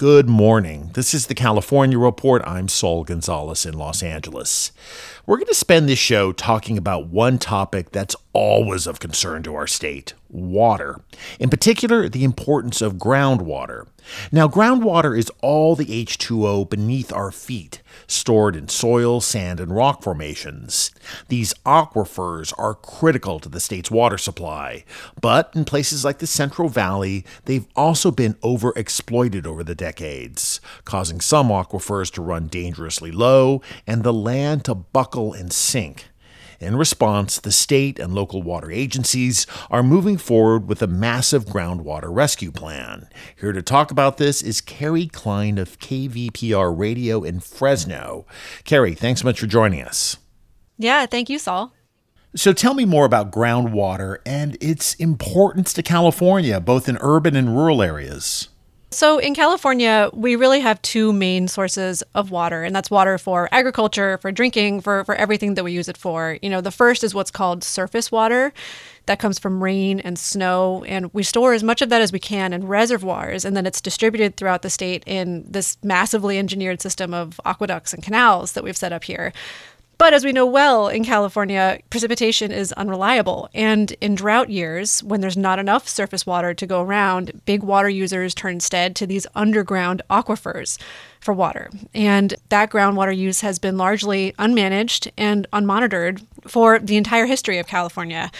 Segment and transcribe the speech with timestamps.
[0.00, 0.92] Good morning.
[0.94, 2.40] This is the California Report.
[2.46, 4.72] I'm Saul Gonzalez in Los Angeles.
[5.26, 9.54] We're going to spend this show talking about one topic that's always of concern to
[9.54, 11.00] our state water.
[11.38, 13.86] In particular, the importance of groundwater.
[14.32, 20.02] Now, groundwater is all the H2O beneath our feet, stored in soil, sand, and rock
[20.02, 20.90] formations.
[21.28, 24.84] These aquifers are critical to the state's water supply,
[25.20, 31.20] but in places like the Central Valley, they've also been overexploited over the decades, causing
[31.20, 36.09] some aquifers to run dangerously low and the land to buckle and sink.
[36.60, 42.14] In response, the state and local water agencies are moving forward with a massive groundwater
[42.14, 43.08] rescue plan.
[43.34, 48.26] Here to talk about this is Kerry Klein of KVPR Radio in Fresno.
[48.64, 50.18] Kerry, thanks so much for joining us.
[50.76, 51.72] Yeah, thank you, Saul.
[52.36, 57.56] So tell me more about groundwater and its importance to California, both in urban and
[57.56, 58.49] rural areas.
[58.92, 63.48] So, in California, we really have two main sources of water, and that's water for
[63.52, 66.38] agriculture, for drinking, for, for everything that we use it for.
[66.42, 68.52] You know, the first is what's called surface water
[69.06, 72.18] that comes from rain and snow, and we store as much of that as we
[72.18, 77.14] can in reservoirs, and then it's distributed throughout the state in this massively engineered system
[77.14, 79.32] of aqueducts and canals that we've set up here.
[80.00, 83.50] But as we know well in California, precipitation is unreliable.
[83.52, 87.90] And in drought years, when there's not enough surface water to go around, big water
[87.90, 90.78] users turn instead to these underground aquifers
[91.20, 91.70] for water.
[91.94, 97.66] And that groundwater use has been largely unmanaged and unmonitored for the entire history of
[97.66, 98.30] California.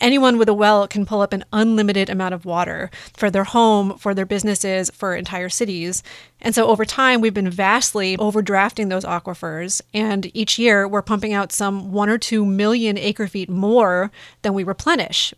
[0.00, 3.98] Anyone with a well can pull up an unlimited amount of water for their home,
[3.98, 6.02] for their businesses, for entire cities.
[6.40, 9.82] And so over time, we've been vastly overdrafting those aquifers.
[9.92, 14.54] And each year, we're pumping out some one or two million acre feet more than
[14.54, 15.34] we replenish.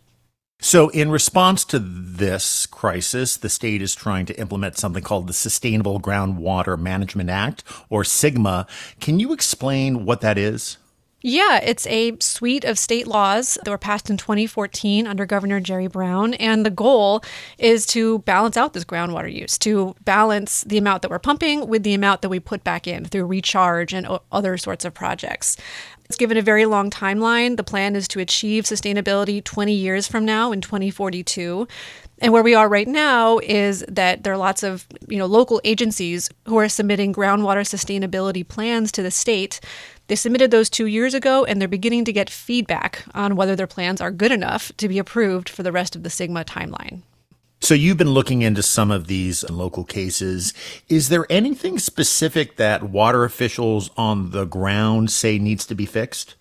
[0.63, 5.33] So, in response to this crisis, the state is trying to implement something called the
[5.33, 8.65] Sustainable Groundwater Management Act, or SGMA.
[9.01, 10.77] Can you explain what that is?
[11.25, 15.87] Yeah, it's a suite of state laws that were passed in 2014 under Governor Jerry
[15.87, 16.33] Brown.
[16.33, 17.23] And the goal
[17.57, 21.83] is to balance out this groundwater use, to balance the amount that we're pumping with
[21.83, 25.55] the amount that we put back in through recharge and other sorts of projects.
[26.05, 27.57] It's given a very long timeline.
[27.57, 31.67] The plan is to achieve sustainability 20 years from now in 2042.
[32.19, 35.59] And where we are right now is that there are lots of, you know, local
[35.63, 39.59] agencies who are submitting groundwater sustainability plans to the state
[40.07, 43.67] they submitted those two years ago, and they're beginning to get feedback on whether their
[43.67, 47.01] plans are good enough to be approved for the rest of the SGMA timeline.
[47.63, 50.53] So you've been looking into some of these local cases.
[50.89, 56.35] Is there anything specific that water officials on the ground say needs to be fixed?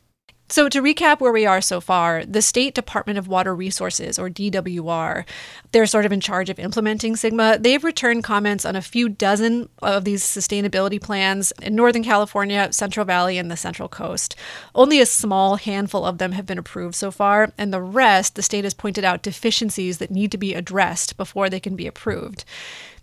[0.52, 4.28] So, to recap where we are so far, the State Department of Water Resources, or
[4.28, 5.24] DWR,
[5.70, 7.62] they're sort of in charge of implementing SGMA.
[7.62, 13.06] They've returned comments on a few dozen of these sustainability plans in Northern California, Central
[13.06, 14.36] Valley, and the Central Coast.
[14.74, 18.42] Only a small handful of them have been approved so far, and the rest, the
[18.42, 22.44] state has pointed out deficiencies that need to be addressed before they can be approved.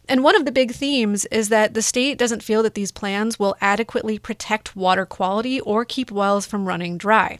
[0.09, 3.37] And one of the big themes is that the state doesn't feel that these plans
[3.37, 7.37] will adequately protect water quality or keep wells from running dry.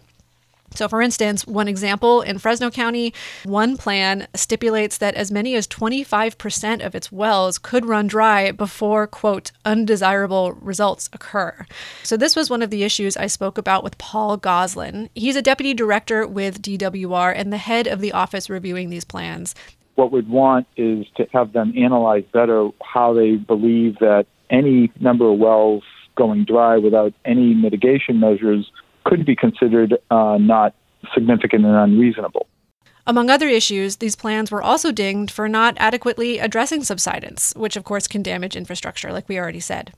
[0.75, 3.12] So, for instance, one example in Fresno County,
[3.44, 9.07] one plan stipulates that as many as 25% of its wells could run dry before,
[9.07, 11.65] quote, undesirable results occur.
[12.04, 15.10] So, this was one of the issues I spoke about with Paul Gosselin.
[15.15, 19.56] He's a deputy director with DWR and the head of the office reviewing these plans.
[20.00, 25.30] What we'd want is to have them analyze better how they believe that any number
[25.30, 25.84] of wells
[26.16, 28.72] going dry without any mitigation measures
[29.04, 30.74] could be considered uh, not
[31.13, 32.48] significant and unreasonable.
[33.06, 37.84] Among other issues, these plans were also dinged for not adequately addressing subsidence, which of
[37.84, 39.92] course can damage infrastructure, like we already said.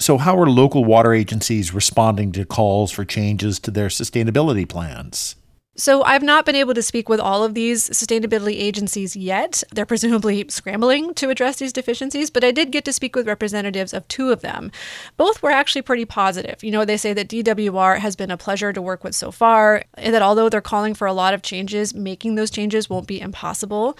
[0.00, 5.36] So, how are local water agencies responding to calls for changes to their sustainability plans?
[5.80, 9.62] So, I've not been able to speak with all of these sustainability agencies yet.
[9.72, 13.92] They're presumably scrambling to address these deficiencies, but I did get to speak with representatives
[13.92, 14.72] of two of them.
[15.16, 16.64] Both were actually pretty positive.
[16.64, 19.84] You know, they say that DWR has been a pleasure to work with so far,
[19.94, 23.20] and that although they're calling for a lot of changes, making those changes won't be
[23.20, 23.96] impossible.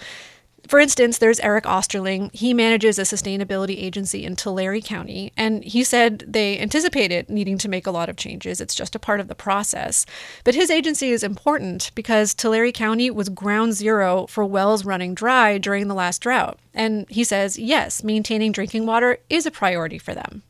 [0.69, 2.29] For instance, there's Eric Osterling.
[2.31, 7.67] He manages a sustainability agency in Tulare County, and he said they anticipated needing to
[7.67, 8.61] make a lot of changes.
[8.61, 10.05] It's just a part of the process.
[10.43, 15.57] But his agency is important because Tulare County was ground zero for wells running dry
[15.57, 16.59] during the last drought.
[16.75, 20.43] And he says, yes, maintaining drinking water is a priority for them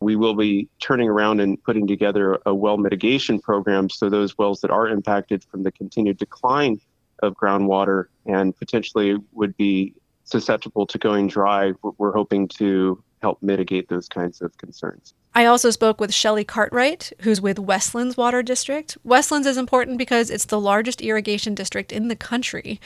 [0.00, 4.60] we will be turning around and putting together a well mitigation program so those wells
[4.60, 6.80] that are impacted from the continued decline
[7.22, 13.88] of groundwater and potentially would be susceptible to going dry, we're hoping to help mitigate
[13.88, 15.14] those kinds of concerns.
[15.34, 18.98] I also spoke with Shelley Cartwright, who's with Westlands Water District.
[19.02, 22.78] Westlands is important because it's the largest irrigation district in the country,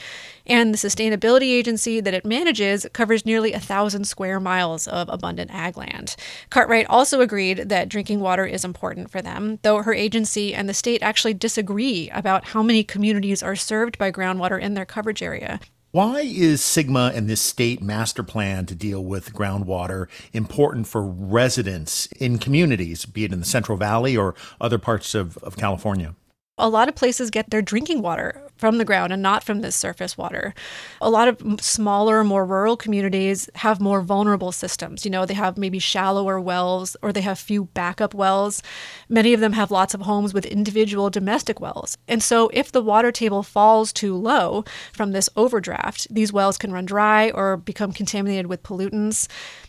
[0.45, 5.51] and the sustainability agency that it manages covers nearly a thousand square miles of abundant
[5.53, 6.15] ag land.
[6.49, 10.73] Cartwright also agreed that drinking water is important for them, though her agency and the
[10.73, 15.59] state actually disagree about how many communities are served by groundwater in their coverage area.
[15.97, 22.05] Why is SGMA and this state master plan to deal with groundwater important for residents
[22.19, 26.13] in communities, be it in the Central Valley or other parts of, of California?
[26.59, 29.75] A lot of places get their drinking water from the ground and not from this
[29.75, 30.53] surface water.
[31.01, 35.05] A lot of smaller, more rural communities have more vulnerable systems.
[35.05, 38.61] You know, they have maybe shallower wells or they have few backup wells.
[39.09, 41.97] Many of them have lots of homes with individual domestic wells.
[42.07, 46.71] And so, if the water table falls too low from this overdraft, these wells can
[46.71, 49.27] run dry or become contaminated with pollutants.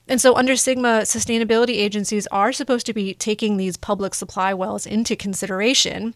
[0.09, 4.87] And so, under SGMA, sustainability agencies are supposed to be taking these public supply wells
[4.87, 6.15] into consideration.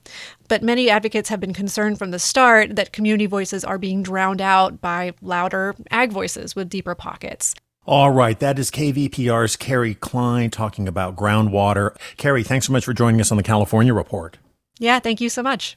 [0.48, 4.40] But many advocates have been concerned from the start that community voices are being drowned
[4.40, 7.54] out by louder ag voices with deeper pockets.
[7.84, 11.96] All right, that is KVPR's Kerry Klein talking about groundwater.
[12.16, 14.38] Kerry, thanks so much for joining us on the California Report.
[14.78, 15.76] Yeah, thank you so much.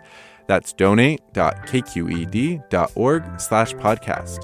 [0.51, 4.43] That's donate.kqed.org slash podcast.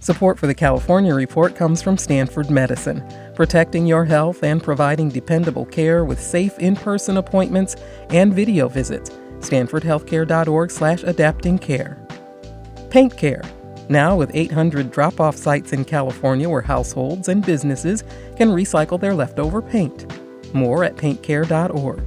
[0.00, 5.66] Support for the California Report comes from Stanford Medicine, protecting your health and providing dependable
[5.66, 7.76] care with safe in-person appointments
[8.10, 9.10] and video visits.
[9.38, 12.04] StanfordHealthcare.org slash adapting care.
[12.90, 13.44] Paint Care
[13.88, 18.02] now, with 800 drop off sites in California where households and businesses
[18.36, 20.06] can recycle their leftover paint.
[20.54, 22.02] More at paintcare.org.